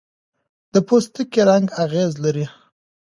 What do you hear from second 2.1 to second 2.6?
لري.